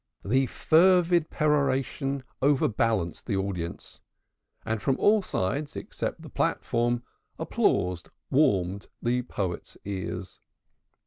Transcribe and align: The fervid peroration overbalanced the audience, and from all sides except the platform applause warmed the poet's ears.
The 0.25 0.47
fervid 0.47 1.29
peroration 1.29 2.23
overbalanced 2.41 3.27
the 3.27 3.35
audience, 3.37 4.01
and 4.65 4.81
from 4.81 4.97
all 4.99 5.21
sides 5.21 5.75
except 5.75 6.23
the 6.23 6.27
platform 6.29 7.03
applause 7.37 8.05
warmed 8.31 8.87
the 8.99 9.21
poet's 9.21 9.77
ears. 9.85 10.39